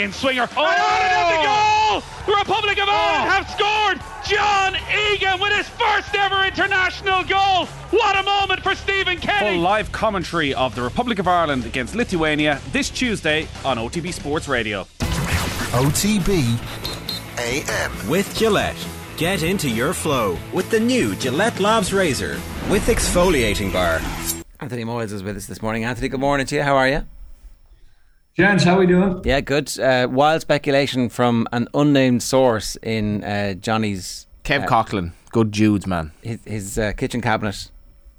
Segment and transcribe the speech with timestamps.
[0.00, 0.48] in swinger.
[0.56, 2.00] Oh, oh!
[2.00, 2.34] the goal!
[2.34, 3.32] The Republic of Ireland oh.
[3.32, 4.00] have scored!
[4.26, 4.76] John
[5.12, 7.66] Egan with his first ever international goal.
[7.90, 9.56] What a moment for Stephen Kenny.
[9.56, 14.48] Full live commentary of the Republic of Ireland against Lithuania this Tuesday on OTB Sports
[14.48, 14.86] Radio.
[15.72, 16.58] OTB
[17.38, 18.08] AM.
[18.08, 18.76] With Gillette.
[19.16, 22.40] Get into your flow with the new Gillette Labs Razor
[22.70, 24.00] with exfoliating bar.
[24.60, 25.84] Anthony Moyles is with us this morning.
[25.84, 26.62] Anthony, good morning to you.
[26.62, 27.06] How are you?
[28.36, 29.20] Gents, how are we doing?
[29.24, 29.78] Yeah, good.
[29.78, 34.26] Uh, wild speculation from an unnamed source in uh, Johnny's.
[34.44, 36.12] Kev uh, Coughlin, good Judes man.
[36.22, 37.70] His, his uh, kitchen cabinet.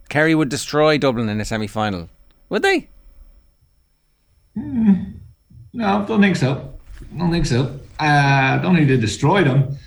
[0.09, 2.09] Kerry would destroy Dublin in a semi final.
[2.49, 2.89] Would they?
[4.57, 5.13] Mm,
[5.73, 6.73] no, don't think so.
[7.17, 7.79] Don't think so.
[7.98, 9.77] I uh, don't think they destroyed them.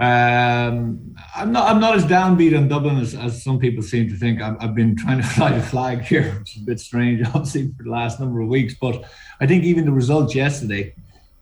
[0.00, 1.68] Um, I'm not.
[1.68, 4.40] I'm not as downbeat on Dublin as, as some people seem to think.
[4.40, 7.70] I've, I've, been trying to fly the flag here, which is a bit strange, obviously,
[7.76, 8.74] for the last number of weeks.
[8.80, 9.04] But
[9.40, 10.94] I think even the results yesterday,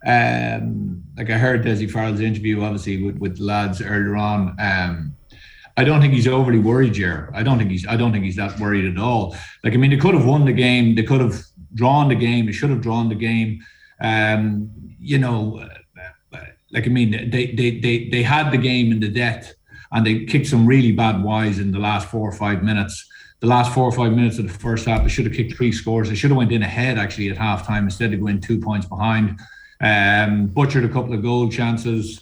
[0.05, 4.57] um, like I heard Dessie Farrell's interview, obviously with, with lads earlier on.
[4.59, 5.15] Um,
[5.77, 7.31] I don't think he's overly worried, here.
[7.35, 7.87] I don't think he's.
[7.87, 9.37] I don't think he's that worried at all.
[9.63, 10.97] Like I mean, they could have won the game.
[10.97, 11.41] They could have
[11.75, 12.47] drawn the game.
[12.47, 13.61] They should have drawn the game.
[14.01, 15.65] Um, you know
[16.71, 19.55] like I mean, they they they they had the game in the death,
[19.93, 23.07] and they kicked some really bad wise in the last four or five minutes.
[23.41, 25.71] The last four or five minutes of the first half, they should have kicked three
[25.71, 26.09] scores.
[26.09, 29.39] They should have went in ahead actually at halftime instead of going two points behind.
[29.81, 32.21] Um, butchered a couple of goal chances.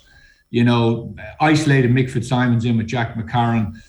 [0.51, 3.81] You know, isolated Mick Fitzsimons in with Jack McCarron.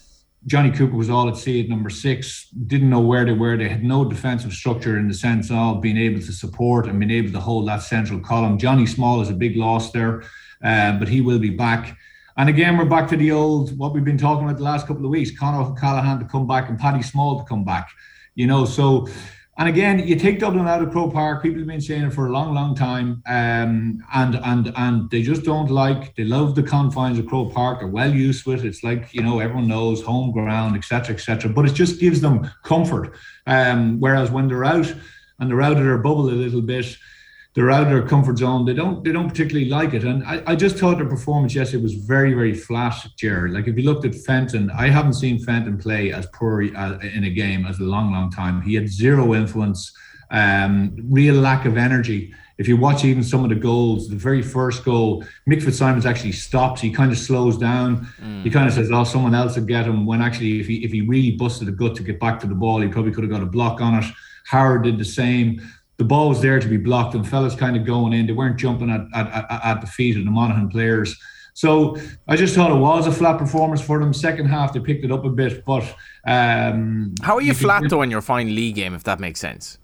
[0.48, 2.48] Johnny Cooper was all at sea at number six.
[2.68, 3.58] Didn't know where they were.
[3.58, 7.12] They had no defensive structure in the sense of being able to support and being
[7.12, 8.58] able to hold that central column.
[8.58, 10.24] Johnny Small is a big loss there.
[10.64, 11.98] Uh, but he will be back.
[12.38, 15.06] And again, we're back to the old what we've been talking about the last couple
[15.06, 17.90] of weeks: Con O'Callaghan to come back and Paddy Small to come back.
[18.36, 19.08] You know, so
[19.60, 21.42] and again, you take Dublin out of Croke Park.
[21.42, 25.24] People have been saying it for a long, long time, um, and and and they
[25.24, 26.16] just don't like.
[26.16, 27.80] They love the confines of Croke Park.
[27.80, 28.64] They're well used to it.
[28.64, 31.50] It's like you know everyone knows home ground, etc., etc.
[31.50, 33.16] But it just gives them comfort.
[33.48, 34.94] Um, whereas when they're out
[35.40, 36.96] and they're out of their bubble a little bit,
[37.58, 38.66] they're out of their comfort zone.
[38.66, 40.04] They don't they don't particularly like it.
[40.04, 43.52] And I, I just thought their performance yesterday was very very flat, Jared.
[43.52, 47.24] Like if you looked at Fenton, I haven't seen Fenton play as poor uh, in
[47.24, 48.62] a game as a long long time.
[48.62, 49.92] He had zero influence,
[50.30, 52.32] um, real lack of energy.
[52.60, 56.34] If you watch even some of the goals, the very first goal, Mick Fitzsimons actually
[56.34, 56.80] stops.
[56.80, 58.08] He kind of slows down.
[58.22, 58.44] Mm.
[58.44, 60.92] He kind of says, "Oh, someone else will get him." When actually, if he if
[60.92, 63.32] he really busted a gut to get back to the ball, he probably could have
[63.32, 64.06] got a block on it.
[64.48, 65.60] Howard did the same
[65.98, 68.28] the ball was there to be blocked and fellas kind of going in.
[68.28, 71.16] They weren't jumping at, at, at the feet of the Monaghan players.
[71.54, 71.98] So
[72.28, 74.14] I just thought it was a flat performance for them.
[74.14, 75.84] Second half they picked it up a bit, but
[76.28, 78.94] um, how are you, you flat though in your final league game?
[78.94, 79.80] If that makes sense.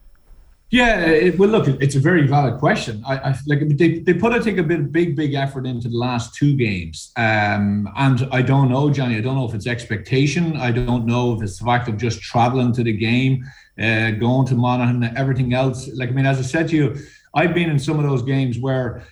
[0.73, 3.03] Yeah, it, well, look, it's a very valid question.
[3.05, 5.97] I, I like they, they put I think a bit big big effort into the
[5.97, 9.17] last two games, um, and I don't know, Johnny.
[9.17, 10.57] I don't know if it's expectation.
[10.57, 13.45] I don't know if it's the fact of just traveling to the game
[13.79, 15.87] uh, going to Monaghan, everything else.
[15.93, 16.95] Like, I mean, as I said to you,
[17.35, 19.03] I've been in some of those games where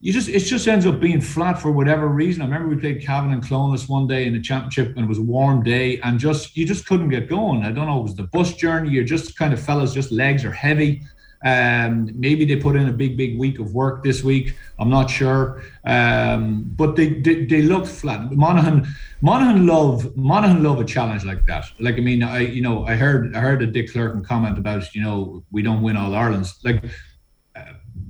[0.00, 2.42] you just it just ends up being flat for whatever reason.
[2.42, 5.18] I remember we played Cavan and Clones one day in the championship and it was
[5.18, 7.64] a warm day and just you just couldn't get going.
[7.64, 10.44] I don't know, it was the bus journey, you're just kind of fellas, just legs
[10.44, 11.02] are heavy.
[11.44, 14.56] Um, maybe they put in a big, big week of work this week.
[14.78, 18.32] I'm not sure, um, but they, they they looked flat.
[18.32, 18.86] Monaghan,
[19.20, 21.66] Monaghan love Monaghan love a challenge like that.
[21.78, 24.94] Like I mean, I you know I heard I heard a Dick Clerkin comment about
[24.94, 26.82] you know we don't win all Ireland's like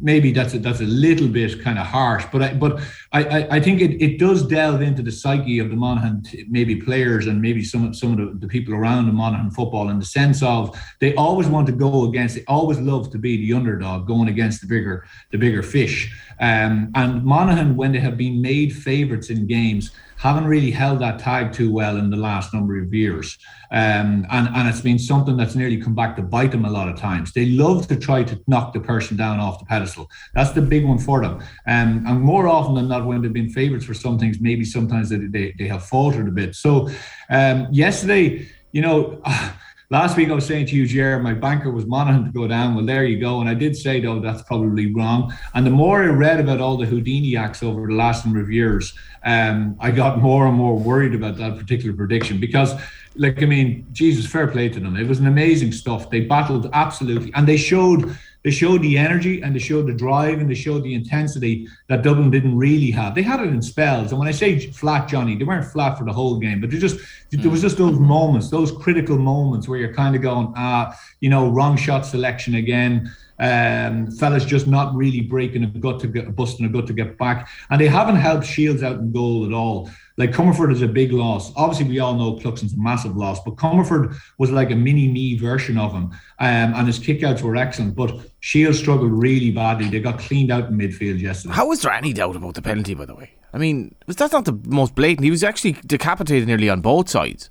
[0.00, 2.80] maybe that's a, that's a little bit kind of harsh, but I, but
[3.12, 6.76] I, I, I, think it, it does delve into the psyche of the Monaghan maybe
[6.76, 9.98] players and maybe some of some of the, the people around the Monaghan football in
[9.98, 13.54] the sense of they always want to go against, they always love to be the
[13.54, 16.14] underdog going against the bigger the bigger fish.
[16.40, 21.18] Um, and Monaghan, when they have been made favourites in games, haven't really held that
[21.18, 23.38] tag too well in the last number of years.
[23.70, 26.88] Um, and, and it's been something that's nearly come back to bite them a lot
[26.88, 27.32] of times.
[27.32, 30.08] They love to try to knock the person down off the pedestal.
[30.34, 31.40] That's the big one for them.
[31.66, 35.10] Um, and more often than not, when they've been favourites for some things, maybe sometimes
[35.10, 36.54] they, they, they have faltered a bit.
[36.54, 36.88] So
[37.28, 39.20] um, yesterday, you know,
[39.88, 42.74] Last week I was saying to you, Jer, my banker was Monaghan to go down.
[42.74, 43.38] Well, there you go.
[43.38, 45.32] And I did say, though, that's probably wrong.
[45.54, 48.50] And the more I read about all the Houdini acts over the last number of
[48.50, 48.94] years,
[49.24, 52.74] um, I got more and more worried about that particular prediction because,
[53.14, 54.96] like, I mean, Jesus, fair play to them.
[54.96, 56.10] It was an amazing stuff.
[56.10, 60.38] They battled absolutely, and they showed they showed the energy and they showed the drive
[60.38, 63.12] and they showed the intensity that Dublin didn't really have.
[63.12, 64.12] They had it in spells.
[64.12, 66.78] And when I say flat, Johnny, they weren't flat for the whole game, but they
[66.78, 67.42] just mm.
[67.42, 71.28] there was just those moments, those critical moments where you're kind of going, ah, you
[71.28, 73.10] know, wrong shot selection again.
[73.38, 77.18] Um, fellas just not really breaking a gut to get busting a gut to get
[77.18, 79.90] back, and they haven't helped Shields out in goal at all.
[80.16, 81.52] Like Comerford is a big loss.
[81.56, 85.36] Obviously, we all know Cluxton's a massive loss, but Comerford was like a mini me
[85.36, 86.04] version of him,
[86.38, 87.94] um, and his kickouts were excellent.
[87.94, 89.88] But Shields struggled really badly.
[89.88, 91.54] They got cleaned out in midfield yesterday.
[91.54, 93.32] How was there any doubt about the penalty, by the way?
[93.52, 95.24] I mean, was that not the most blatant.
[95.24, 97.50] He was actually decapitated nearly on both sides.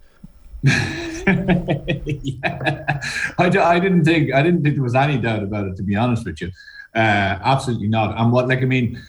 [2.05, 3.01] yeah.
[3.37, 5.75] I, I didn't think I didn't think there was any doubt about it.
[5.77, 6.51] To be honest with you,
[6.93, 8.17] uh, absolutely not.
[8.19, 9.01] And what like I mean,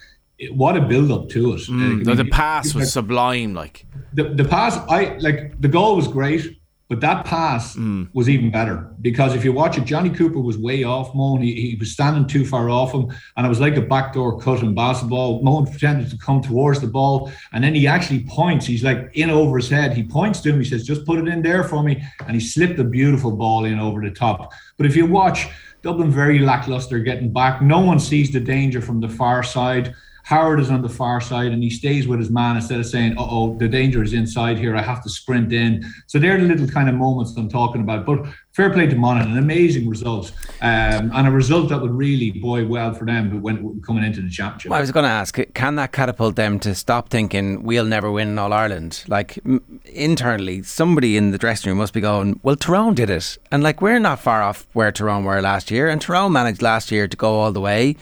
[0.51, 1.61] what a build up to it.
[1.61, 3.53] Mm, like, the, the pass was like, sublime.
[3.53, 6.56] Like the the pass, I like the goal was great.
[6.89, 8.07] But that pass mm.
[8.13, 11.41] was even better because if you watch it, Johnny Cooper was way off Mohan.
[11.41, 14.61] He, he was standing too far off him, and it was like a backdoor cut
[14.61, 15.43] in basketball.
[15.43, 18.65] Mohan pretended to come towards the ball, and then he actually points.
[18.65, 19.97] He's like in over his head.
[19.97, 20.59] He points to him.
[20.59, 23.65] He says, "Just put it in there for me," and he slipped a beautiful ball
[23.65, 24.53] in over the top.
[24.77, 25.49] But if you watch
[25.81, 27.61] Dublin, very lackluster getting back.
[27.61, 29.93] No one sees the danger from the far side.
[30.27, 33.15] Howard is on the far side and he stays with his man instead of saying,
[33.17, 34.75] oh, the danger is inside here.
[34.75, 35.85] I have to sprint in.
[36.07, 38.05] So they're the little kind of moments I'm talking about.
[38.05, 40.33] But fair play to Monaghan, an amazing result.
[40.61, 44.29] Um, and a result that would really boy well for them when coming into the
[44.29, 44.69] championship.
[44.69, 48.11] Well, I was going to ask, can that catapult them to stop thinking we'll never
[48.11, 49.05] win All Ireland?
[49.07, 53.37] Like m- internally, somebody in the dressing room must be going, well, Tyrone did it.
[53.49, 55.87] And like we're not far off where Tyrone were last year.
[55.87, 57.95] And Tyrone managed last year to go all the way.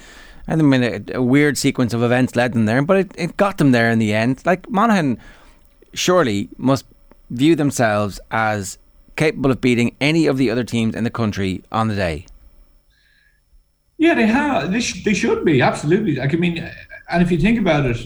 [0.48, 3.58] I mean, a, a weird sequence of events led them there, but it, it got
[3.58, 4.46] them there in the end.
[4.46, 5.20] Like Monaghan,
[5.94, 6.86] surely must
[7.30, 8.78] view themselves as
[9.16, 12.26] capable of beating any of the other teams in the country on the day.
[13.98, 14.72] Yeah, they have.
[14.72, 16.16] They, sh- they should be absolutely.
[16.16, 16.70] Like I mean,
[17.10, 18.06] and if you think about it,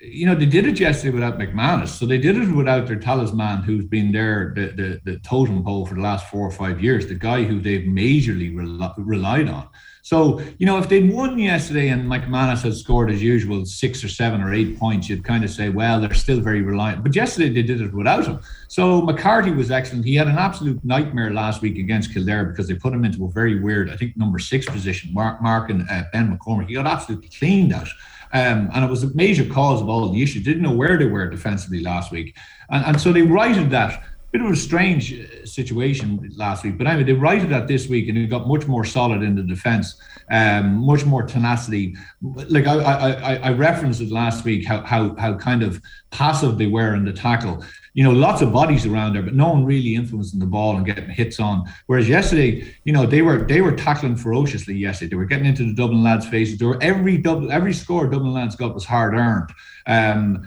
[0.00, 1.88] you know, they did it yesterday without McManus.
[1.88, 5.86] So they did it without their talisman, who's been there, the, the, the totem pole
[5.86, 9.68] for the last four or five years, the guy who they've majorly rel- relied on.
[10.08, 14.02] So, you know, if they'd won yesterday and Mike McManus had scored as usual six
[14.02, 17.02] or seven or eight points, you'd kind of say, well, they're still very reliant.
[17.02, 18.40] But yesterday they did it without him.
[18.68, 20.06] So McCarthy was excellent.
[20.06, 23.30] He had an absolute nightmare last week against Kildare because they put him into a
[23.30, 26.68] very weird, I think, number six position, Mark, Mark and uh, Ben McCormack.
[26.68, 27.88] He got absolutely cleaned out.
[28.32, 30.42] Um, and it was a major cause of all the issues.
[30.42, 32.34] Didn't know where they were defensively last week.
[32.70, 36.86] And, and so they righted that bit of a strange uh, situation last week, but
[36.86, 40.00] anyway, they righted that this week and it got much more solid in the defence,
[40.30, 41.96] um, much more tenacity.
[42.22, 45.80] Like I, I, I referenced it last week, how, how, how kind of
[46.10, 47.64] passive they were in the tackle.
[47.94, 50.84] You know, lots of bodies around there, but no one really influencing the ball and
[50.84, 51.64] getting hits on.
[51.86, 55.10] Whereas yesterday, you know, they were they were tackling ferociously yesterday.
[55.10, 56.58] They were getting into the Dublin lads' faces.
[56.58, 59.50] They were every double every score Dublin lads got was hard earned.
[59.86, 60.46] Um,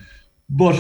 [0.54, 0.76] but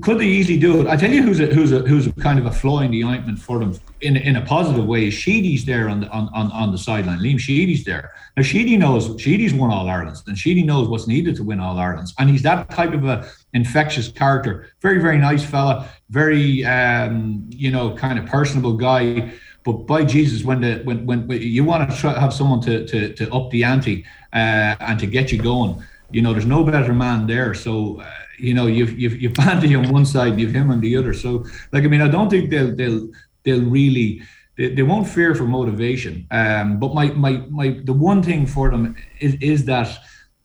[0.00, 0.88] could they easily do it?
[0.88, 3.04] I tell you, who's a, who's a, who's a kind of a fly in the
[3.04, 5.10] ointment for them in in a positive way.
[5.10, 7.20] Sheedy's there on the on, on, on the sideline.
[7.20, 8.12] Liam Sheedy's there.
[8.36, 11.78] Now Sheedy knows Sheedy's won all Ireland's, and Sheedy knows what's needed to win all
[11.78, 14.70] Ireland's, and he's that type of a infectious character.
[14.82, 15.88] Very very nice fella.
[16.10, 19.32] Very um, you know kind of personable guy.
[19.64, 22.84] But by Jesus, when the when when, when you want to try, have someone to
[22.88, 25.80] to to up the ante uh, and to get you going,
[26.10, 27.54] you know, there's no better man there.
[27.54, 28.00] So.
[28.00, 31.12] Uh, you know, you've you've you've Banty on one side, you've him on the other.
[31.12, 33.08] So, like, I mean, I don't think they'll they'll
[33.44, 34.22] they'll really
[34.56, 36.26] they, they won't fear for motivation.
[36.30, 39.98] Um, but my my my the one thing for them is is that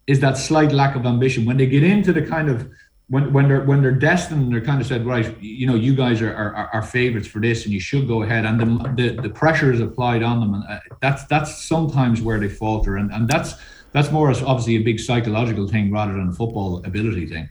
[0.08, 2.70] is that slight lack of ambition when they get into the kind of
[3.12, 6.22] when, when they're when they're destined, they're kind of said, right, you know, you guys
[6.22, 8.46] are, are, are favorites for this, and you should go ahead.
[8.46, 12.40] And the the, the pressure is applied on them, and uh, that's that's sometimes where
[12.40, 13.56] they falter, and and that's
[13.92, 17.50] that's more as obviously a big psychological thing rather than a football ability thing.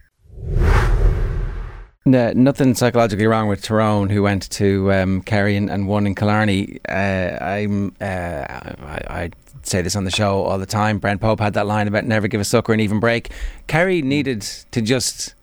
[2.06, 6.14] No, nothing psychologically wrong with Tyrone, who went to um, Kerry and, and, won in
[6.14, 6.78] Killarney.
[6.88, 9.30] Uh, I'm, uh, I, I,
[9.62, 10.98] say this on the show all the time.
[10.98, 13.30] Brent Pope had that line about never give a sucker an even break.
[13.66, 15.34] Kerry needed to just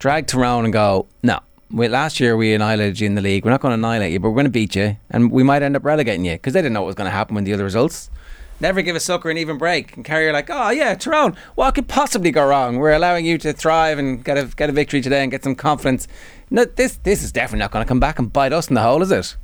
[0.00, 1.38] drag Tyrone and go, no.
[1.70, 3.44] We, last year we annihilated you in the league.
[3.44, 5.62] We're not going to annihilate you, but we're going to beat you, and we might
[5.62, 7.54] end up relegating you because they didn't know what was going to happen with the
[7.54, 8.10] other results
[8.60, 9.96] never give a sucker an even break.
[9.96, 12.78] And Kerry are like, oh yeah, Tyrone, what could possibly go wrong?
[12.78, 15.54] We're allowing you to thrive and get a get a victory today and get some
[15.54, 16.08] confidence.
[16.50, 18.82] No, this this is definitely not going to come back and bite us in the
[18.82, 19.36] hole, is it?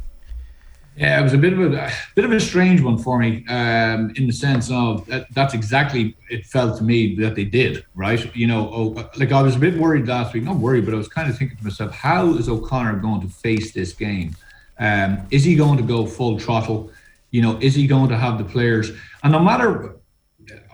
[0.96, 3.44] Yeah, it was a bit of a, a bit of a strange one for me,
[3.48, 7.84] um, in the sense of that, that's exactly it felt to me that they did
[7.94, 8.34] right.
[8.34, 10.96] You know, oh, like I was a bit worried last week, not worried, but I
[10.96, 14.34] was kind of thinking to myself, how is O'Connor going to face this game?
[14.78, 16.90] Um, is he going to go full throttle?
[17.30, 18.92] You know, is he going to have the players?
[19.22, 19.96] And no matter,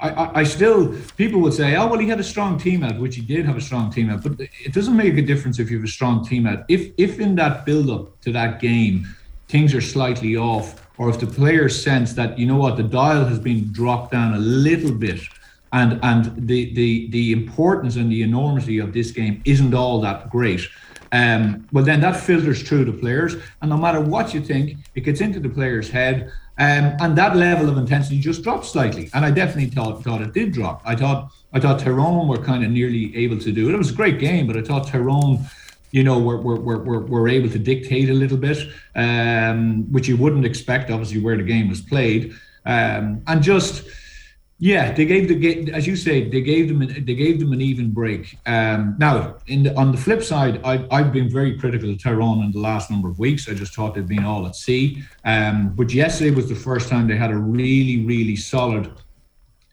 [0.00, 3.16] I, I, still, people would say, oh, well, he had a strong team out, which
[3.16, 5.78] he did have a strong team out, but it doesn't make a difference if you
[5.78, 6.64] have a strong team out.
[6.68, 9.06] If, if in that build up to that game,
[9.48, 13.24] things are slightly off, or if the players sense that you know what the dial
[13.24, 15.20] has been dropped down a little bit
[15.72, 20.30] and and the the the importance and the enormity of this game isn't all that
[20.30, 20.68] great
[21.12, 25.02] um, well then that filters through the players and no matter what you think it
[25.02, 29.08] gets into the player's head um, and that level of intensity just drops slightly.
[29.14, 30.82] And i definitely thought thought it did drop.
[30.84, 33.74] I thought i thought tyrone were kind of nearly able to do it.
[33.74, 35.46] It was a great game but i thought tyrone
[35.92, 38.66] you know, we're, we're, we're, we're able to dictate a little bit,
[38.96, 42.34] um, which you wouldn't expect, obviously, where the game was played.
[42.64, 43.84] Um, and just,
[44.62, 47.90] yeah, they gave the as you say, they gave them they gave them an even
[47.90, 48.38] break.
[48.46, 52.52] Um, now, the, on the flip side, I, I've been very critical of Tyrone in
[52.52, 53.48] the last number of weeks.
[53.48, 55.02] I just thought they'd been all at sea.
[55.24, 58.92] Um, but yesterday was the first time they had a really, really solid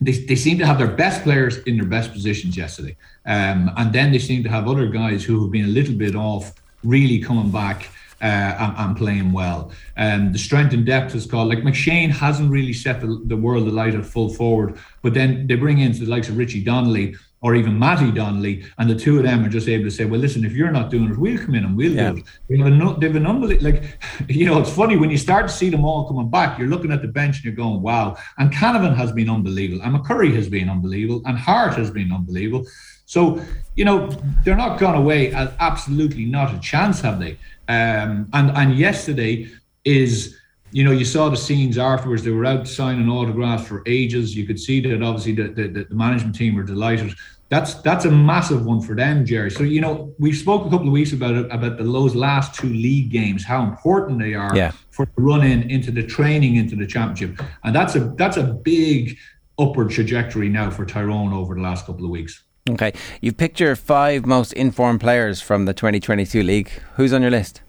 [0.01, 2.95] they, they seem to have their best players in their best positions yesterday.
[3.27, 6.15] Um, and then they seem to have other guys who have been a little bit
[6.15, 6.53] off
[6.83, 7.89] really coming back
[8.21, 9.71] uh, and, and, playing well.
[9.97, 13.67] Um, the strength and depth is called like McShane hasn't really set the, the world
[13.67, 17.55] alight at full forward, but then they bring in the likes of Richie Donnelly or
[17.55, 20.43] even Matty Donnelly, and the two of them are just able to say, "Well, listen,
[20.43, 22.11] if you're not doing it, we'll come in and we'll yeah.
[22.11, 25.09] do it." They have, an, they have an unbelievable, like, you know, it's funny when
[25.09, 26.59] you start to see them all coming back.
[26.59, 29.95] You're looking at the bench and you're going, "Wow!" And Canavan has been unbelievable, and
[29.95, 32.65] McCurry has been unbelievable, and Hart has been unbelievable.
[33.05, 33.41] So,
[33.75, 34.07] you know,
[34.43, 37.39] they're not gone away as absolutely not a chance, have they?
[37.67, 39.49] Um, and and yesterday
[39.85, 40.38] is
[40.71, 42.23] you know, you saw the scenes afterwards.
[42.23, 44.35] They were out signing autographs for ages.
[44.35, 47.15] You could see that obviously the, the, the management team were delighted.
[47.49, 49.49] That's that's a massive one for them, Jerry.
[49.49, 52.53] So you know, we spoke a couple of weeks about it about the those last
[52.53, 54.71] two league games, how important they are yeah.
[54.91, 58.43] for the run in into the training into the championship, and that's a that's a
[58.43, 59.17] big
[59.57, 62.43] upward trajectory now for Tyrone over the last couple of weeks.
[62.69, 66.69] Okay, you've picked your five most informed players from the 2022 league.
[66.97, 67.61] Who's on your list?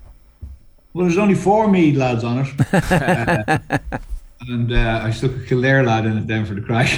[0.93, 2.75] Well, there's only four Meath lads on it.
[2.91, 3.59] uh,
[4.49, 6.91] and uh, I stuck a Kildare lad in it then for the crack.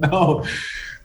[0.10, 0.44] no.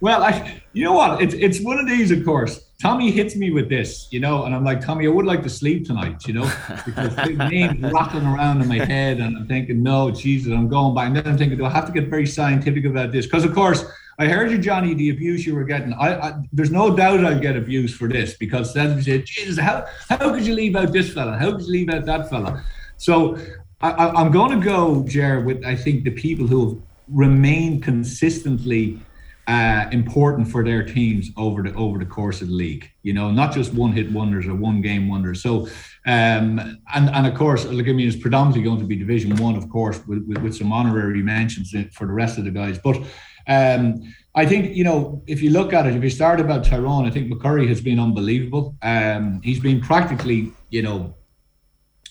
[0.01, 1.21] Well, I, you know what?
[1.21, 2.63] It's it's one of these, of course.
[2.81, 5.49] Tommy hits me with this, you know, and I'm like, Tommy, I would like to
[5.49, 6.49] sleep tonight, you know,
[6.85, 10.95] because the name's rattling around in my head, and I'm thinking, no, Jesus, I'm going
[10.95, 11.07] back.
[11.07, 13.25] And then I'm thinking, do I have to get very scientific about this?
[13.25, 13.83] Because of course,
[14.19, 15.93] I heard you, Johnny, the abuse you were getting.
[15.93, 19.57] I, I there's no doubt I'll get abuse for this because then you say, Jesus,
[19.57, 21.37] how how could you leave out this fella?
[21.37, 22.63] How could you leave out that fella?
[22.97, 23.37] So
[23.79, 28.99] I, am going to go, Jer, with I think the people who have remained consistently
[29.47, 32.91] uh, important for their teams over the over the course of the league.
[33.03, 35.41] You know, not just one hit wonders or one game wonders.
[35.41, 35.67] So,
[36.05, 39.55] um, and and of course, look, I mean, it's predominantly going to be Division One,
[39.55, 43.01] of course, with, with, with some honorary mentions for the rest of the guys, but.
[43.49, 47.05] Um, I think you know if you look at it, if you start about Tyrone,
[47.05, 48.75] I think McCurry has been unbelievable.
[48.81, 51.15] Um, he's been practically, you know,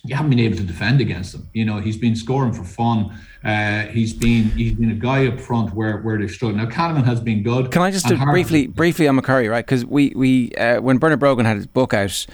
[0.05, 1.49] you haven't been able to defend against him.
[1.55, 3.17] You know, he's been scoring for fun.
[3.45, 6.59] Uh, he's been he's been a guy up front where where they've struggled.
[6.59, 7.71] Now Canavan has been good.
[7.71, 9.65] Can I just briefly briefly on McCurry, right?
[9.65, 12.27] Because we we uh, when Bernard Brogan had his book out.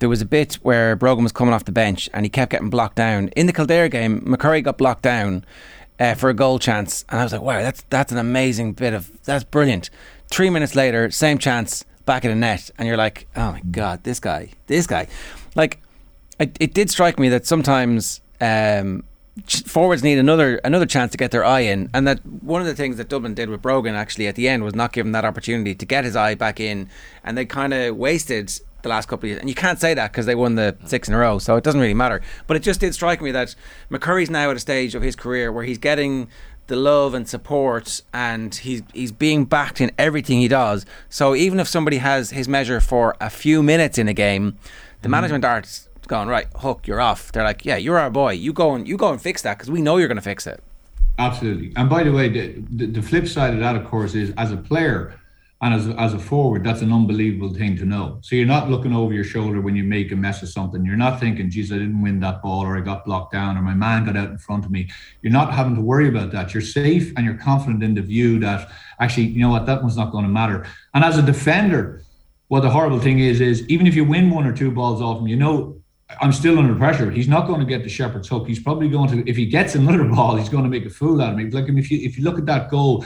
[0.00, 2.70] There was a bit where Brogan was coming off the bench and he kept getting
[2.70, 3.28] blocked down.
[3.36, 5.44] In the Kildare game, McCurry got blocked down
[6.00, 8.94] uh, for a goal chance, and I was like, "Wow, that's that's an amazing bit
[8.94, 9.90] of that's brilliant."
[10.28, 14.02] Three minutes later, same chance back in the net, and you're like, "Oh my god,
[14.02, 15.06] this guy, this guy!"
[15.54, 15.80] Like,
[16.38, 19.04] it, it did strike me that sometimes um,
[19.46, 22.74] forwards need another another chance to get their eye in, and that one of the
[22.74, 25.26] things that Dublin did with Brogan actually at the end was not give him that
[25.26, 26.88] opportunity to get his eye back in,
[27.22, 28.50] and they kind of wasted
[28.82, 29.40] the last couple of years.
[29.40, 31.64] And you can't say that because they won the six in a row, so it
[31.64, 32.20] doesn't really matter.
[32.46, 33.54] But it just did strike me that
[33.90, 36.28] McCurry's now at a stage of his career where he's getting
[36.66, 40.86] the love and support and he's he's being backed in everything he does.
[41.08, 44.56] So even if somebody has his measure for a few minutes in a game,
[45.02, 45.12] the mm.
[45.12, 46.46] management aren't going right.
[46.56, 47.32] Hook, you're off.
[47.32, 48.32] They're like, yeah, you're our boy.
[48.32, 50.46] You go and you go and fix that because we know you're going to fix
[50.46, 50.62] it.
[51.18, 51.72] Absolutely.
[51.76, 54.52] And by the way, the, the, the flip side of that, of course, is as
[54.52, 55.20] a player
[55.62, 58.18] and as, as a forward, that's an unbelievable thing to know.
[58.22, 60.86] So you're not looking over your shoulder when you make a mess of something.
[60.86, 63.62] You're not thinking, geez, I didn't win that ball or I got blocked down or
[63.62, 64.88] my man got out in front of me.
[65.20, 66.54] You're not having to worry about that.
[66.54, 69.98] You're safe and you're confident in the view that actually, you know what, that one's
[69.98, 70.66] not going to matter.
[70.94, 72.04] And as a defender,
[72.48, 75.20] what the horrible thing is, is even if you win one or two balls off
[75.20, 75.80] him, you know,
[76.20, 77.10] I'm still under pressure.
[77.10, 78.48] He's not going to get the shepherd's hook.
[78.48, 81.20] He's probably going to, if he gets another ball, he's going to make a fool
[81.20, 81.50] out of me.
[81.50, 83.04] Like if you if you look at that goal,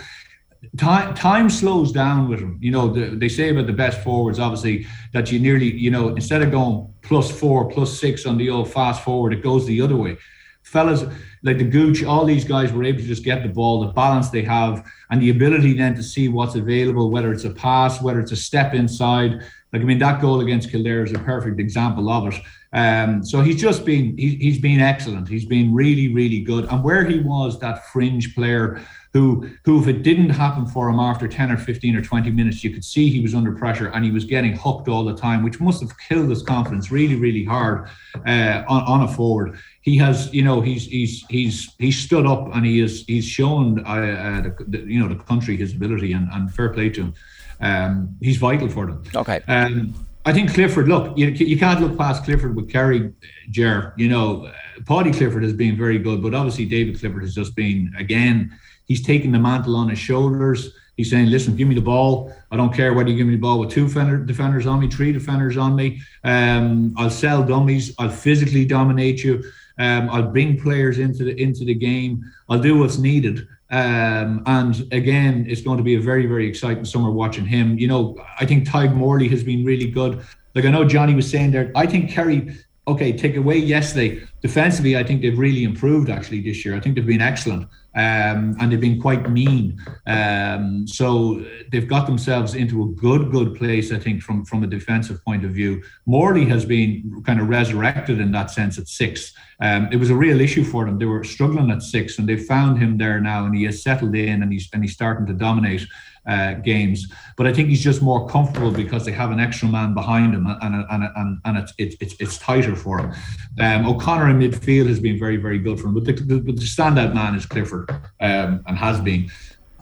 [0.77, 2.59] time time slows down with him.
[2.61, 6.09] You know, the, they say about the best forwards, obviously, that you nearly, you know,
[6.09, 9.81] instead of going plus four, plus six on the old fast forward, it goes the
[9.81, 10.17] other way.
[10.63, 11.05] Fellas
[11.45, 14.31] like the Gooch, all these guys were able to just get the ball, the balance
[14.31, 18.19] they have, and the ability then to see what's available, whether it's a pass, whether
[18.19, 19.43] it's a step inside.
[19.73, 22.41] Like I mean, that goal against Kildare is a perfect example of it.
[22.73, 25.29] Um, so he's just been he, he's been excellent.
[25.29, 26.65] He's been really really good.
[26.65, 28.81] And where he was that fringe player
[29.15, 32.63] who who if it didn't happen for him after 10 or 15 or 20 minutes
[32.63, 35.43] you could see he was under pressure and he was getting hooked all the time
[35.43, 37.89] which must have killed his confidence really really hard
[38.27, 42.55] uh, on, on a forward he has you know he's he's he's he's stood up
[42.55, 46.13] and he is he's shown uh, uh, the, the, you know the country his ability
[46.13, 47.15] and, and fair play to him
[47.61, 49.41] um, he's vital for them Okay.
[49.49, 49.95] um,
[50.27, 50.89] I think Clifford.
[50.89, 53.13] Look, you, you can't look past Clifford with Kerry,
[53.51, 53.93] Ger.
[53.99, 54.53] You know, uh,
[54.85, 58.59] Paudie Clifford has been very good, but obviously David Clifford has just been again.
[58.87, 60.75] He's taking the mantle on his shoulders.
[60.97, 62.33] He's saying, "Listen, give me the ball.
[62.51, 64.89] I don't care whether you give me the ball with two defender, defenders on me,
[64.89, 66.01] three defenders on me.
[66.23, 67.95] Um, I'll sell dummies.
[67.99, 69.43] I'll physically dominate you.
[69.79, 72.25] Um, I'll bring players into the into the game.
[72.49, 76.85] I'll do what's needed." Um, and again, it's going to be a very, very exciting
[76.85, 77.77] summer watching him.
[77.77, 80.23] You know, I think Tadhg Morley has been really good.
[80.55, 82.55] Like I know Johnny was saying there, I think Kerry,
[82.87, 84.23] okay, take away yesterday.
[84.43, 86.77] Defensively, I think they've really improved actually this year.
[86.77, 87.67] I think they've been excellent.
[87.97, 89.81] Um, and they've been quite mean.
[90.07, 94.67] Um, so they've got themselves into a good, good place, I think, from, from a
[94.67, 95.83] defensive point of view.
[96.07, 99.33] Morley has been kind of resurrected in that sense at six.
[99.61, 100.99] Um, it was a real issue for them.
[100.99, 104.15] They were struggling at six, and they found him there now, and he has settled
[104.15, 105.87] in, and he's and he's starting to dominate
[106.27, 107.07] uh, games.
[107.37, 110.47] But I think he's just more comfortable because they have an extra man behind him,
[110.47, 113.13] and and and, and it's, it's it's tighter for him.
[113.61, 116.53] Um, O'Connor in midfield has been very very good for him, but the, the, the
[116.53, 119.31] standout man is Clifford, um, and has been.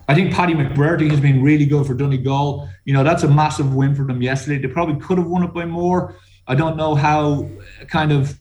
[0.09, 2.67] I think Paddy McBrearty has been really good for Donegal.
[2.83, 4.61] You know, that's a massive win for them yesterday.
[4.61, 6.17] They probably could have won it by more.
[6.45, 7.49] I don't know how
[7.87, 8.37] kind of,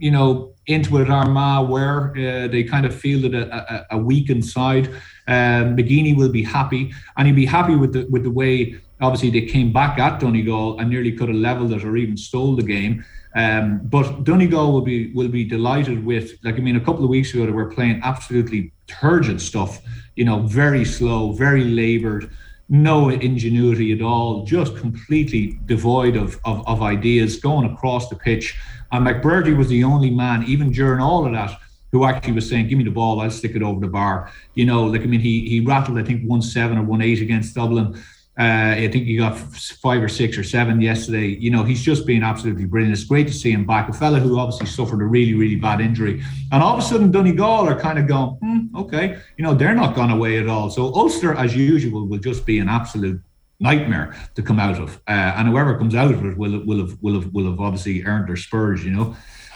[0.00, 4.44] you know, into it Armagh where Uh, they kind of fielded a, a, a weakened
[4.44, 4.86] side.
[5.28, 8.76] Um, McGeeney will be happy, and he'll be happy with the with the way.
[9.00, 12.54] Obviously, they came back at Donegal and nearly could have levelled it or even stole
[12.54, 13.04] the game.
[13.34, 16.26] Um, but Donegal will be will be delighted with.
[16.44, 19.80] Like I mean, a couple of weeks ago they were playing absolutely turgid stuff.
[20.16, 22.30] You know, very slow, very laboured
[22.70, 28.56] no ingenuity at all, just completely devoid of, of, of, ideas going across the pitch.
[28.92, 31.58] And McBrearty was the only man, even during all of that,
[31.90, 34.32] who actually was saying, Give me the ball, I'll stick it over the bar.
[34.54, 37.20] You know, like I mean, he he rattled, I think, one seven or one eight
[37.20, 38.00] against Dublin.
[38.40, 41.26] Uh, I think he got five or six or seven yesterday.
[41.26, 42.94] You know, he's just been absolutely brilliant.
[42.94, 43.90] It's great to see him back.
[43.90, 46.22] A fella who obviously suffered a really, really bad injury.
[46.50, 49.74] And all of a sudden, Donegal are kind of going, hmm, okay, you know, they're
[49.74, 50.70] not gone away at all.
[50.70, 53.20] So Ulster, as usual, will just be an absolute
[53.58, 54.96] nightmare to come out of.
[55.06, 58.02] Uh, and whoever comes out of it will, will, have, will, have, will have obviously
[58.04, 59.14] earned their spurs, you know.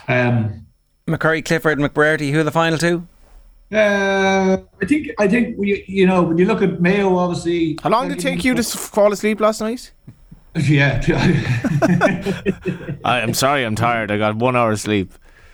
[0.09, 0.66] Um,
[1.07, 3.09] McCurry, Clifford, McBrearty, who are the final two?
[3.74, 7.78] Uh, I think I think we, you know when you look at Mayo, obviously.
[7.82, 9.92] How long did it take you to fall asleep last night?
[10.56, 11.02] Yeah.
[13.04, 14.12] I, am sorry, I'm tired.
[14.12, 15.12] I got one hour sleep.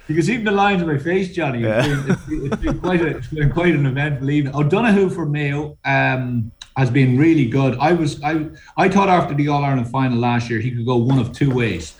[0.08, 1.64] You can see the lines of my face, Johnny.
[1.64, 1.94] It's, yeah.
[1.94, 4.54] been, it's, been, it's been quite a, it's been quite an eventful evening.
[4.54, 7.78] O'Donoghue for Mayo um, has been really good.
[7.78, 10.96] I was I I thought after the All Ireland final last year he could go
[10.96, 11.94] one of two ways.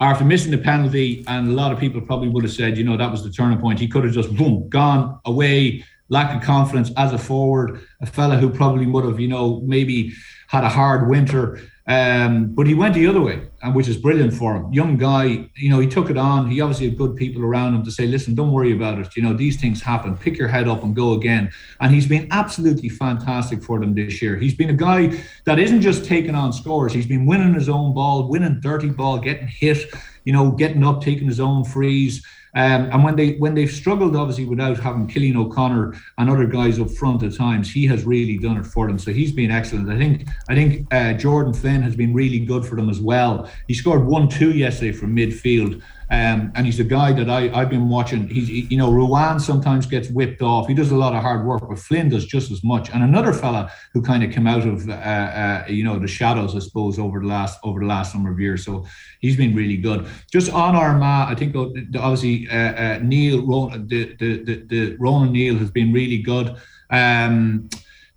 [0.00, 2.96] After missing the penalty, and a lot of people probably would have said, you know,
[2.96, 3.78] that was the turning point.
[3.78, 8.36] He could have just boom gone away, lack of confidence as a forward, a fella
[8.38, 10.14] who probably would have, you know, maybe
[10.50, 11.58] had a hard winter
[11.90, 14.72] um, but he went the other way, and which is brilliant for him.
[14.72, 16.48] Young guy, you know, he took it on.
[16.48, 19.16] He obviously had good people around him to say, "Listen, don't worry about it.
[19.16, 20.16] You know, these things happen.
[20.16, 24.22] Pick your head up and go again." And he's been absolutely fantastic for them this
[24.22, 24.36] year.
[24.36, 26.92] He's been a guy that isn't just taking on scores.
[26.92, 29.92] He's been winning his own ball, winning dirty ball, getting hit.
[30.24, 32.24] You know, getting up, taking his own frees.
[32.54, 36.80] Um, and when they when they've struggled, obviously without having Cillian O'Connor and other guys
[36.80, 38.98] up front at times, he has really done it for them.
[38.98, 39.88] So he's been excellent.
[39.88, 43.48] I think I think uh, Jordan Flynn has been really good for them as well.
[43.68, 45.80] He scored one two yesterday from midfield.
[46.10, 48.28] Um, and he's a guy that I, I've been watching.
[48.28, 50.66] He's, he, you know, Ruane sometimes gets whipped off.
[50.66, 52.90] He does a lot of hard work, but Flynn does just as much.
[52.90, 56.56] And another fella who kind of came out of, uh, uh, you know, the shadows,
[56.56, 58.64] I suppose, over the last over the last number of years.
[58.64, 58.86] So
[59.20, 60.08] he's been really good.
[60.32, 65.58] Just on Armagh, I think obviously uh, uh, Neil, the, the, the, the Rian O'Neill
[65.58, 66.56] has been really good.
[66.90, 67.68] Um,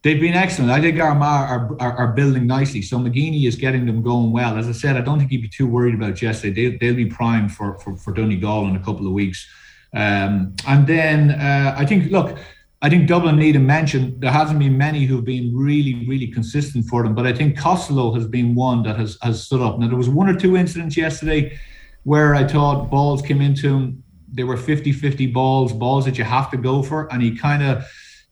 [0.04, 0.70] They've been excellent.
[0.70, 2.82] I think Armagh are, are, are, building nicely.
[2.82, 4.58] So McGeeney is getting them going well.
[4.58, 6.72] As I said, I don't think he'd be too worried about yesterday.
[6.72, 9.50] They, they'll be primed for, for, for Donegal in a couple of weeks.
[9.94, 12.38] Um, and then uh, I think, look,
[12.82, 14.20] I think Dublin need a mention.
[14.20, 18.14] There hasn't been many who've been really, really consistent for them, but I think Costello
[18.14, 19.80] has been one that has, has stood up.
[19.80, 21.58] Now, there was one or two incidents yesterday
[22.04, 24.04] where I thought balls came into him.
[24.34, 27.08] They were 50 50 balls, balls that you have to go for.
[27.14, 27.86] And he kind of,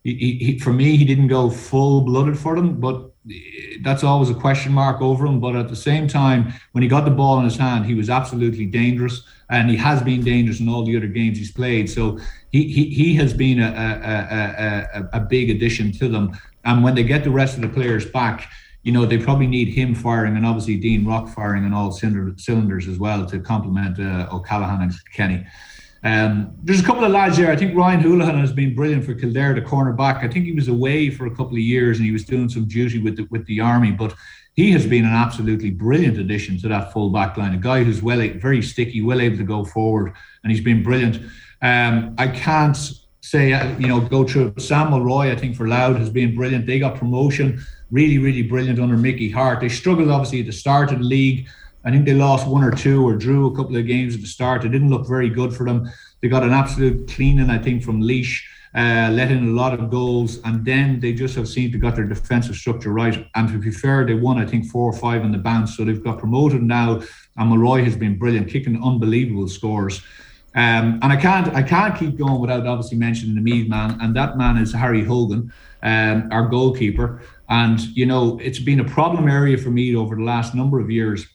[0.03, 3.11] he, he, for me, he didn't go full blooded for them, but
[3.81, 5.39] that's always a question mark over him.
[5.39, 8.09] But at the same time, when he got the ball in his hand, he was
[8.09, 11.89] absolutely dangerous, and he has been dangerous in all the other games he's played.
[11.89, 12.19] So
[12.51, 16.37] he he, he has been a a, a, a, a big addition to them.
[16.63, 18.49] And when they get the rest of the players back,
[18.83, 22.33] you know, they probably need him firing and obviously Dean Rock firing on all cylinder,
[22.37, 25.45] cylinders as well to complement uh, O'Callaghan and Kenny.
[26.03, 27.51] Um, there's a couple of lads there.
[27.51, 30.23] I think Ryan Houlihan has been brilliant for Kildare, the corner back.
[30.23, 32.65] I think he was away for a couple of years and he was doing some
[32.65, 34.15] duty with the, with the army, but
[34.55, 37.53] he has been an absolutely brilliant addition to that full back line.
[37.53, 41.17] A guy who's well, very sticky, well able to go forward, and he's been brilliant.
[41.61, 42.77] Um, I can't
[43.21, 46.65] say, uh, you know, go through Sam Mulroy, I think for Louth has been brilliant.
[46.65, 49.61] They got promotion, really, really brilliant under Mickey Harte.
[49.61, 51.47] They struggled obviously at the start of the league.
[51.83, 54.27] I think they lost one or two or drew a couple of games at the
[54.27, 54.65] start.
[54.65, 55.89] It didn't look very good for them.
[56.21, 58.41] They got an absolute cleaning, I think, from Laois,
[58.75, 61.95] uh, let in a lot of goals, and then they just have seemed to got
[61.95, 63.27] their defensive structure right.
[63.35, 65.83] And to be fair, they won, I think, four or five in the bounce, so
[65.83, 67.01] they've got promoted now.
[67.37, 70.01] And Mulroy has been brilliant, kicking unbelievable scores.
[70.53, 74.13] Um, and I can't I can't keep going without obviously mentioning the Meath man, and
[74.17, 77.21] that man is Harry Hogan, um, our goalkeeper.
[77.47, 80.91] And you know it's been a problem area for me over the last number of
[80.91, 81.25] years.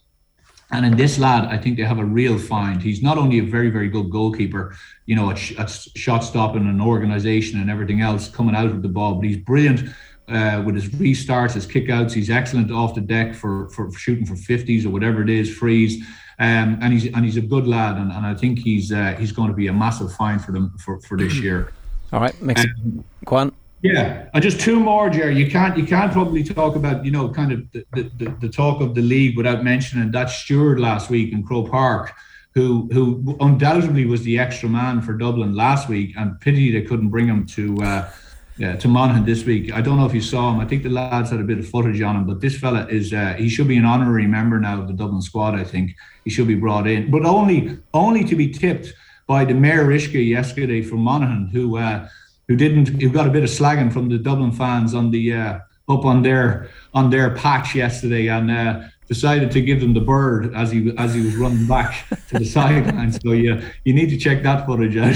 [0.73, 2.83] And in this lad, I think they have a real find.
[2.83, 4.75] He's not only a very, very good goalkeeper,
[5.07, 8.89] you know, at, at shot stopping and organisation and everything else coming out of the
[8.89, 9.89] ball, but he's brilliant
[10.29, 12.13] uh, with his restarts, his kickouts.
[12.13, 16.05] He's excellent off the deck for, for, shooting for 50s or whatever it is, frees.
[16.39, 19.33] Um, and he's and he's a good lad, and, and I think he's uh, he's
[19.33, 21.73] going to be a massive find for them for, for this year.
[22.13, 23.53] All right, mix um, Go on.
[23.83, 25.37] Yeah, and just two more, Jerry.
[25.37, 28.81] You can't you can't probably talk about you know kind of the, the, the talk
[28.81, 32.15] of the league without mentioning that steward last week in Croke Park,
[32.55, 37.11] who who undoubtedly was the extra man for Dublin last week, and pity they couldn't
[37.11, 37.83] bring him to.
[37.83, 38.11] Uh,
[38.59, 39.71] yeah, to Monaghan this week.
[39.75, 40.61] I don't know if you saw him.
[40.61, 43.13] I think the lads had a bit of footage on him, but this fella is
[43.13, 45.55] uh, he should be an honorary member now of the Dublin squad.
[45.55, 48.95] I think he should be brought in, but only only to be tipped
[49.27, 52.09] by the Mayor Ishka yesterday from Monaghan, who uh,
[52.49, 55.59] who didn't who got a bit of slagging from the Dublin fans on the uh,
[55.89, 60.55] up on their on their patch yesterday and uh, decided to give them the bird
[60.55, 63.13] as he as he was running back to the sideline.
[63.13, 65.15] So yeah, you need to check that footage out.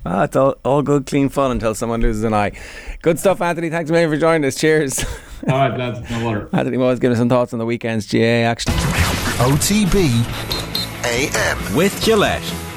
[0.06, 2.52] ah, it's all, all good, clean fun until someone loses an eye.
[3.02, 3.70] Good stuff, Anthony.
[3.70, 4.56] Thanks a million for joining us.
[4.56, 5.04] Cheers.
[5.48, 6.08] All right, lads.
[6.08, 6.48] No water.
[6.52, 8.72] Anthony Moyles giving us some thoughts on the weekend's GAA action.
[9.42, 10.22] OTB
[11.04, 12.71] AM with Gillette.